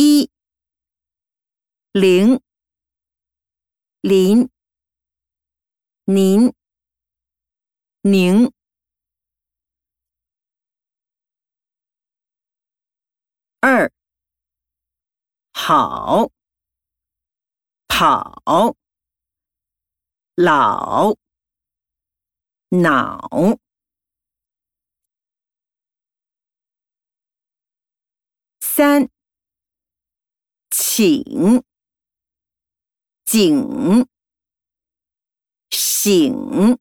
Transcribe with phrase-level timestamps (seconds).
[0.00, 0.30] 一
[1.90, 2.40] 零
[4.00, 4.48] 零
[6.04, 6.54] 您
[8.02, 8.52] 宁。
[13.60, 13.90] 二
[15.52, 16.30] 好
[17.88, 18.76] 跑
[20.36, 21.16] 老
[22.68, 23.58] 脑。
[28.60, 29.08] 三
[30.98, 31.62] 请
[33.24, 34.04] 景
[35.70, 36.76] 醒。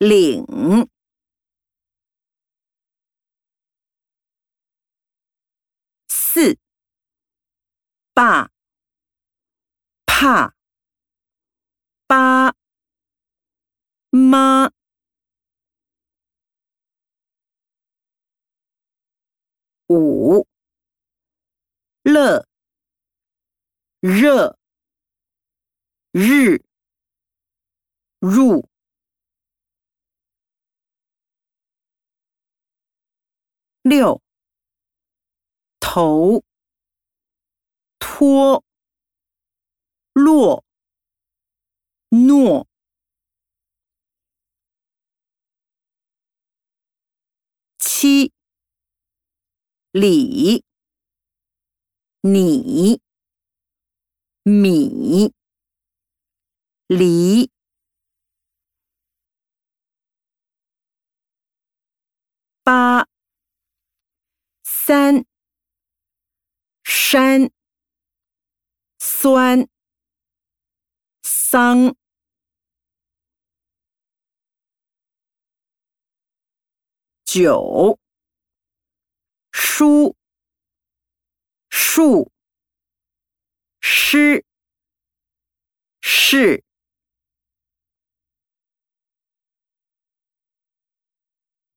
[0.00, 0.88] 领
[6.08, 6.58] 四
[8.14, 8.50] 爸
[10.06, 10.54] 怕
[12.06, 12.54] 八
[14.10, 14.70] 妈
[19.88, 20.46] 五
[22.02, 22.49] 乐
[24.00, 24.56] 热
[26.12, 26.64] 日
[28.18, 28.66] 入
[33.82, 34.22] 六
[35.80, 36.42] 头
[37.98, 38.64] 托
[40.14, 40.64] 落
[42.08, 42.66] 诺
[47.78, 48.32] 七
[49.92, 50.64] 里
[52.22, 52.98] 你
[54.42, 55.34] 米
[56.86, 57.50] 梨
[62.64, 63.06] 八
[64.62, 65.26] 三
[66.82, 67.50] 山
[68.98, 69.68] 酸
[71.22, 71.94] 桑。
[77.24, 77.98] 九
[79.52, 80.16] 书
[81.68, 82.32] 树。
[84.12, 84.44] 诗
[86.00, 86.64] 是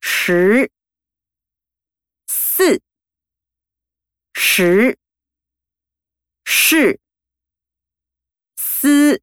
[0.00, 0.70] 十
[2.26, 2.80] 四
[4.32, 4.96] 十
[6.46, 6.98] 是
[8.56, 9.20] 思